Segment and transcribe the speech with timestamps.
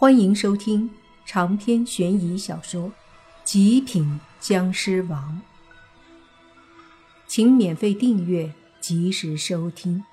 [0.00, 0.88] 欢迎收听
[1.26, 2.88] 长篇悬疑小说
[3.42, 5.42] 《极品僵尸王》，
[7.26, 10.04] 请免费订阅，及时收听。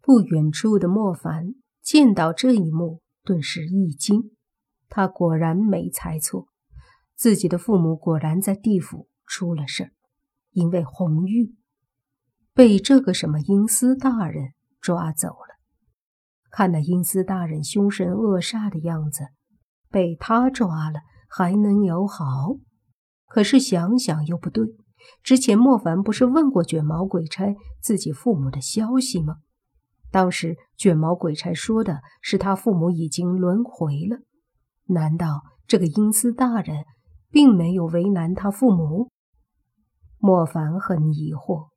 [0.00, 4.30] 不远处的莫凡见到这一幕，顿时一惊。
[4.88, 6.48] 他果然没猜错，
[7.14, 9.92] 自己的父母果然在地府出了事儿，
[10.52, 11.54] 因为红玉
[12.54, 14.54] 被这个什么阴司大人。
[14.80, 15.58] 抓走了。
[16.50, 19.28] 看那阴司大人凶神恶煞的样子，
[19.90, 22.56] 被他抓了还能有好？
[23.26, 24.66] 可是想想又不对。
[25.22, 29.36] 之前莫凡不是问过卷毛鬼差自己父母的消息吗？
[30.10, 34.20] 当时卷毛鬼差说的是他父母已经轮回了。
[34.86, 36.84] 难道这个阴司大人
[37.30, 39.10] 并没有为难他父母？
[40.18, 41.68] 莫凡很疑惑，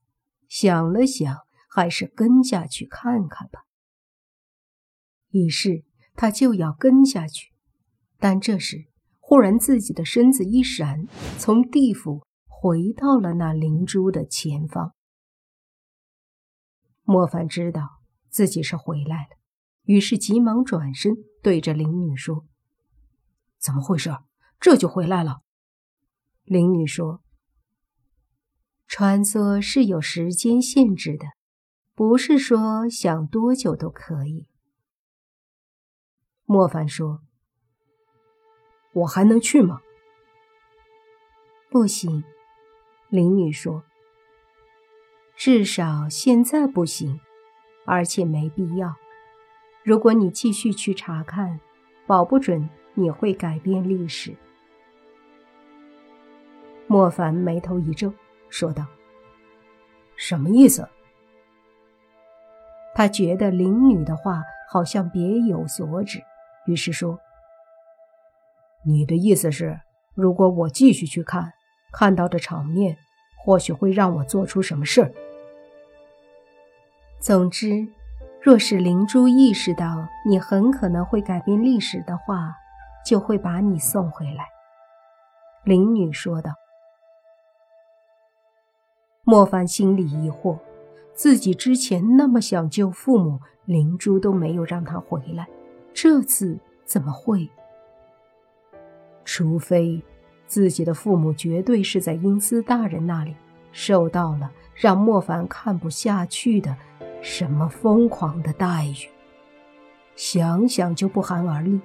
[0.48, 1.38] 想了想。
[1.74, 3.62] 还是跟下去看看吧。
[5.30, 7.54] 于是他就要跟下去，
[8.20, 8.90] 但这时
[9.22, 11.08] 忽然自己的身子一闪，
[11.40, 14.94] 从地府回到了那灵珠的前方。
[17.04, 19.38] 莫凡知道自己是回来了，
[19.84, 22.46] 于是急忙转身对着灵女说
[23.58, 24.12] ：“怎么回事？
[24.60, 25.40] 这就回来了？”
[26.44, 27.24] 灵女说
[28.86, 31.26] ：“穿梭是有时间限制的。”
[31.94, 34.48] 不是说想多久都可以。
[36.46, 37.22] 莫凡说
[38.94, 39.82] ：“我还能去吗？”
[41.70, 42.24] 不行，
[43.10, 43.84] 林女说
[45.36, 47.20] ：“至少现在不行，
[47.86, 48.96] 而且没必要。
[49.84, 51.60] 如果你继续去查看，
[52.06, 54.36] 保不准你会改变历史。”
[56.88, 58.14] 莫凡眉头一皱，
[58.50, 58.86] 说道
[60.18, 60.88] ：“什么意思？”
[62.94, 66.22] 他觉得灵女的话好像别有所指，
[66.66, 67.20] 于是说
[68.86, 69.80] ：“你的意思是，
[70.14, 71.54] 如果我继续去看，
[71.92, 72.98] 看到的场面
[73.44, 75.12] 或许会让我做出什么事儿？
[77.20, 77.88] 总之，
[78.42, 82.54] 若是灵珠意识到你很可能会改变历史的话，
[83.06, 84.46] 就会把你送回来。”
[85.64, 86.52] 灵女说道。
[89.24, 90.58] 莫凡心里疑惑。
[91.14, 95.48] 自己之前那么想救父母，灵珠都没有让他回来，
[95.94, 97.48] 这次怎么会？
[99.24, 100.02] 除非
[100.48, 103.36] 自己的父母绝对是在阴司大人那里
[103.72, 106.76] 受到了让莫凡看不下去的
[107.22, 109.08] 什么疯狂的待遇，
[110.16, 111.80] 想想就不寒而栗。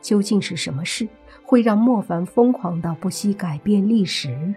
[0.00, 1.06] 究竟是什么事
[1.42, 4.54] 会让莫凡疯狂到不惜改变历史？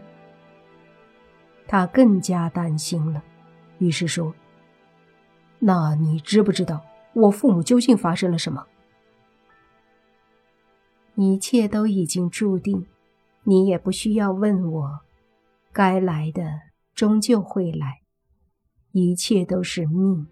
[1.68, 3.24] 他更加担心了。
[3.82, 4.32] 于是说
[5.58, 8.68] ：“那你知不知道我父母究竟发生了什么？
[11.16, 12.86] 一切都已经注定，
[13.44, 15.00] 你也不需要问我。
[15.74, 16.44] 该来的
[16.94, 18.02] 终究会来，
[18.92, 20.28] 一切都是命。”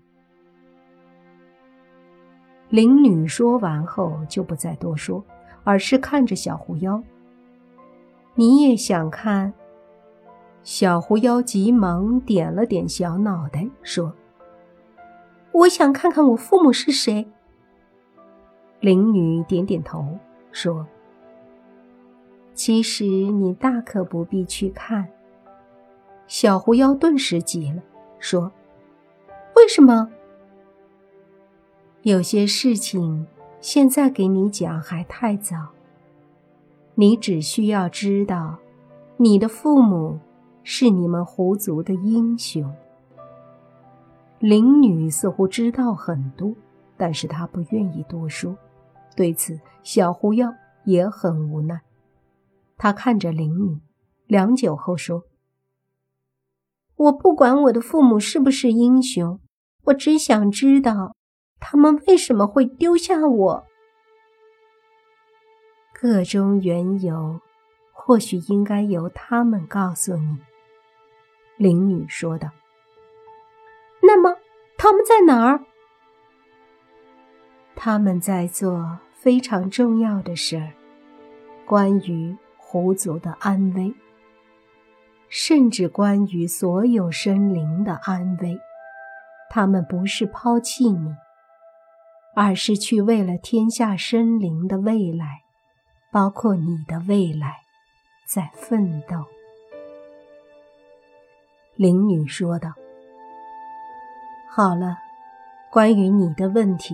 [2.69, 5.25] 灵女说完后就不再多说，
[5.63, 7.01] 而是看着小狐妖
[8.35, 9.51] ：“你也想看？”
[10.63, 14.13] 小狐妖急忙点了点小脑袋，说
[15.51, 17.27] ：“我想看看我父母是谁。”
[18.81, 20.19] 灵女点点头，
[20.51, 20.85] 说
[22.53, 25.07] ：“其实你大可不必去看。”
[26.27, 27.81] 小狐妖顿时急了，
[28.19, 28.51] 说
[29.55, 30.09] ：“为什么？
[32.03, 33.25] 有些事情
[33.59, 35.69] 现在给你讲还太早。
[36.95, 38.59] 你只需要知道，
[39.17, 40.19] 你的父母。”
[40.71, 42.71] 是你们狐族的英雄。
[44.37, 46.53] 灵女似乎知道很多，
[46.95, 48.55] 但是她不愿意多说。
[49.15, 50.53] 对此，小狐妖
[50.83, 51.81] 也很无奈。
[52.77, 53.79] 他看着灵女，
[54.27, 55.23] 良久后说
[56.97, 59.39] ：“我不管我的父母是不是英雄，
[59.85, 61.15] 我只想知道
[61.59, 63.65] 他们为什么会丢下我。
[65.99, 67.41] 各中缘由，
[67.91, 70.37] 或许应该由他们告诉你。”
[71.59, 72.49] 灵女说道
[74.01, 74.37] ：“那么
[74.77, 75.59] 他们在哪儿？
[77.75, 80.71] 他们在做非常重要的事儿，
[81.65, 83.93] 关于狐族的安危，
[85.27, 88.57] 甚至关于所有生灵的安危。
[89.49, 91.13] 他们不是抛弃你，
[92.35, 95.41] 而是去为了天下生灵的未来，
[96.09, 97.63] 包括你的未来，
[98.25, 99.25] 在奋斗。”
[101.79, 102.73] 灵女说道
[104.51, 104.97] ：“好了，
[105.71, 106.93] 关于你的问题，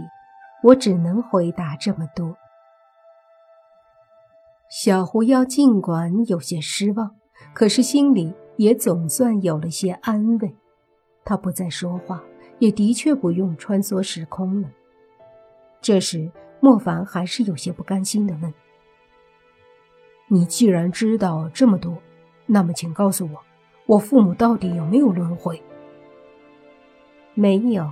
[0.62, 2.38] 我只能回答这么多。
[4.70, 7.16] 小狐妖尽管有些失望，
[7.52, 10.56] 可是心里也总算有了些安慰。
[11.24, 12.24] 他不再说话，
[12.60, 14.70] 也的确不用穿梭时空了。
[15.82, 18.54] 这时，莫凡还是有些不甘心的问
[20.30, 21.98] ：“你既然知道这么多，
[22.46, 23.42] 那么请告诉我，
[23.86, 25.62] 我父母到底有没有轮回
[27.36, 27.92] ？”“没有。”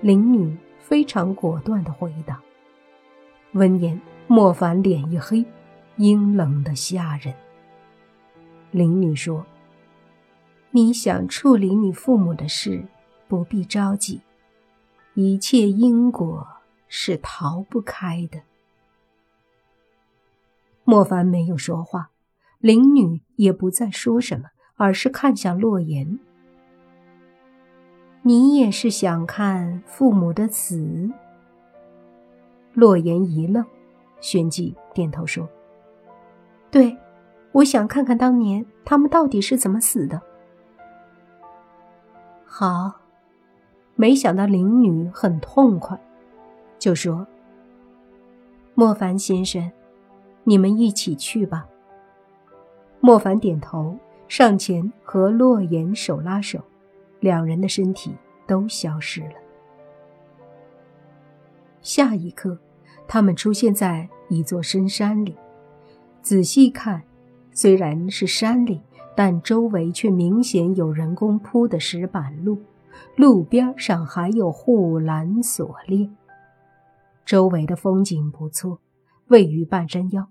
[0.00, 2.42] 灵女非常果断的回答。
[3.52, 5.44] 闻言，莫凡脸一黑，
[5.96, 7.34] 阴冷的吓人。
[8.70, 9.44] 灵女说
[10.72, 12.84] ：“你想处理你父母的事，
[13.28, 14.20] 不必着急，
[15.14, 16.46] 一切因果。”
[16.94, 18.42] 是逃不开的。
[20.84, 22.10] 莫凡没有说话，
[22.58, 24.50] 灵女也不再说什么，
[24.82, 26.18] 而是看向洛言
[28.22, 31.08] ：“你也是想看父母的死？”
[32.74, 33.64] 洛言一愣，
[34.20, 35.48] 旋即点头说
[36.68, 36.98] ：“对，
[37.52, 40.20] 我想看看当年他们到底是怎么死的。”
[42.44, 42.94] 好，
[43.94, 45.96] 没想到灵女很痛快。
[46.80, 47.24] 就说
[48.74, 49.70] ：“莫凡先生，
[50.42, 51.68] 你们一起去吧。”
[52.98, 53.96] 莫凡点头，
[54.34, 56.58] 上前和洛言手拉手，
[57.20, 59.34] 两人的身体都消失了。
[61.82, 62.58] 下一刻，
[63.06, 65.36] 他们出现在一座深山里。
[66.22, 67.02] 仔细看，
[67.52, 68.80] 虽然是山里，
[69.14, 72.58] 但周围却明显有人工铺的石板路，
[73.16, 76.10] 路边上还有护栏锁链。
[77.26, 78.80] 周围的风景不错，
[79.26, 80.30] 位于半山腰。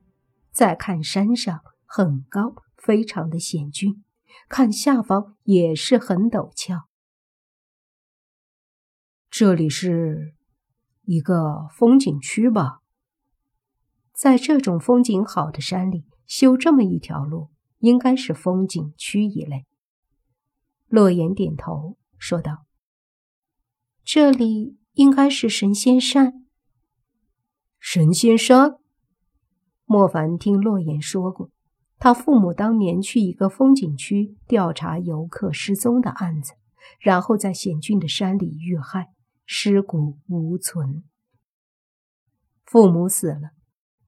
[0.52, 4.02] 再看山上很高，非常的险峻；
[4.50, 6.88] 看下方也是很陡峭。
[9.30, 10.34] 这里是
[11.04, 12.80] 一个风景区吧？
[14.12, 19.66] 在这种风景好的山里修这么一条路，应该是风景区一类。
[20.88, 22.66] 洛言点头说道
[24.04, 26.46] ：“这里应该是神仙山。”
[27.80, 28.76] 神仙山，
[29.86, 31.50] 莫凡听洛言说过，
[32.04, 36.54] 他父母当年去一个风景区调查游客失踪的案子，
[37.00, 39.10] 然后在险峻的山里遇害，
[39.46, 41.04] 尸骨无存。
[42.66, 43.52] 父母死了，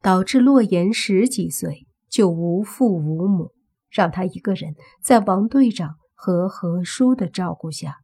[0.02, 3.52] 导致洛言十几岁就无父无母，
[3.92, 7.98] 让他一个人在王队长和何叔的照顾下，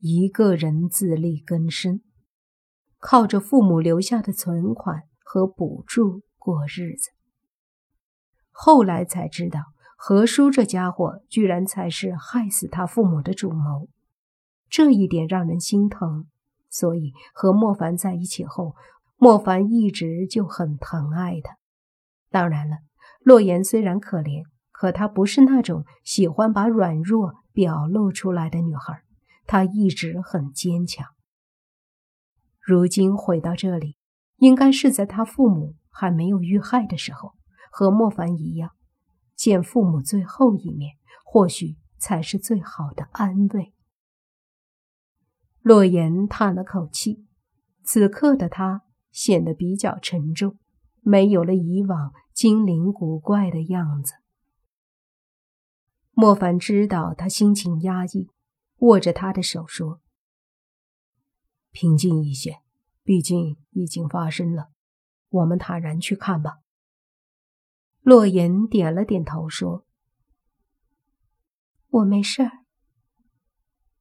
[0.00, 2.00] 一个人自力更生。
[2.98, 7.10] 靠着父母留下的存款和补助过日子。
[8.62, 9.58] 后来才知道，
[9.96, 13.88] 何叔这家伙居然才是害死他父母的主谋，
[14.68, 16.26] 这一点让人心疼。
[16.68, 18.76] 所以和莫凡在一起后，
[19.16, 21.56] 莫凡一直就很疼爱他。
[22.28, 22.76] 当然了，
[23.22, 29.00] 洛言虽然可怜，可她不是那种喜欢把软弱表露出来的女孩，
[29.46, 31.06] 她一直很坚强。
[32.60, 33.96] 如今回到这里，
[34.36, 37.32] 应该是在他父母还没有遇害的时候，
[37.70, 38.72] 和莫凡一样，
[39.34, 43.72] 见父母最后一面，或许才是最好的安慰。
[45.62, 47.26] 洛言叹了口气，
[47.82, 50.58] 此刻的他显得比较沉重，
[51.00, 54.14] 没有了以往精灵古怪的样子。
[56.12, 58.28] 莫凡知道他心情压抑，
[58.78, 60.00] 握着他的手说。
[61.70, 62.60] 平静一些，
[63.02, 64.70] 毕竟已经发生了，
[65.28, 66.58] 我们坦然去看吧。
[68.02, 69.84] 洛言点了点头，说
[71.90, 72.50] ：“我没事儿。”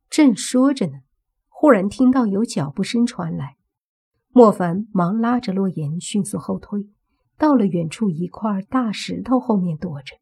[0.09, 0.99] 正说着呢，
[1.47, 3.57] 忽然听到有脚步声传来，
[4.29, 6.89] 莫凡忙拉着洛言迅速后退，
[7.37, 10.15] 到了远处一块大石头后面躲着。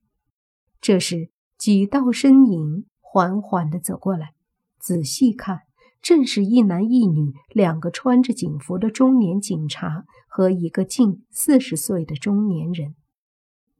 [0.81, 4.33] 这时，几道身影缓缓的走过来，
[4.79, 5.61] 仔细看。
[5.99, 12.95] 正是一男一女两个穿着警服的中年警察和一个近四十岁的中年人。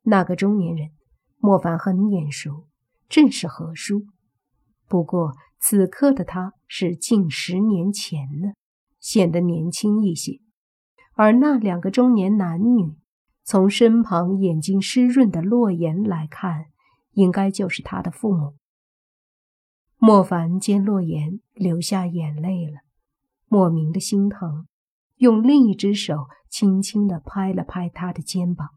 [0.09, 0.91] 那个中年人，
[1.37, 2.65] 莫凡很眼熟，
[3.09, 4.05] 正是何叔。
[4.87, 8.53] 不过此刻的他是近十年前了，
[9.01, 10.39] 显得年轻一些。
[11.15, 12.95] 而那两个中年男女，
[13.43, 16.67] 从身旁眼睛湿润的洛言来看，
[17.11, 18.55] 应该就是他的父母。
[19.97, 22.79] 莫凡见洛言流下眼泪了，
[23.49, 24.67] 莫名的心疼，
[25.17, 28.69] 用另一只手轻轻的拍了拍他的肩膀。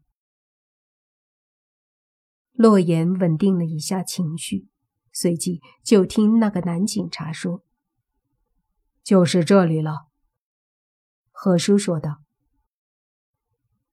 [2.61, 4.67] 洛言稳定了一下情绪，
[5.11, 7.63] 随即就听那个男警察说
[9.03, 10.05] ：“就是这里了。
[11.31, 12.21] 何叔说道：“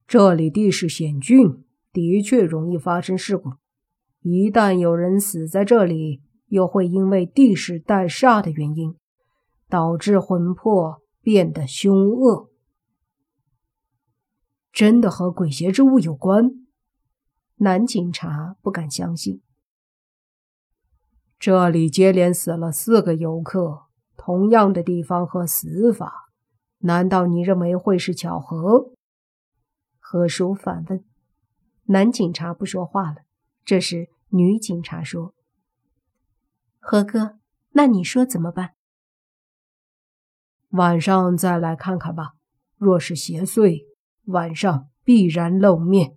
[0.06, 3.54] 这里地势险峻，的确容易发生事故。
[4.20, 8.94] 一旦有人死在这里，又会因为地势带煞的原因，
[9.66, 12.50] 导致魂魄变得凶恶。
[14.70, 16.50] 真的和鬼邪之物有关？”
[17.60, 19.42] 男警察不敢相信。
[21.40, 23.86] 这里接连死了四个游客，
[24.16, 26.30] 同样的地方和死法，
[26.78, 28.92] 难道你认为会是巧合？
[29.98, 31.04] 何叔反问。
[31.86, 33.22] 男警察不说话了。
[33.64, 35.34] 这时，女警察说
[36.78, 37.38] ：“何哥，
[37.70, 38.74] 那你说怎么办？
[40.70, 42.34] 晚上再来看看吧。
[42.76, 43.84] 若是邪祟，
[44.26, 46.16] 晚上必然露面。”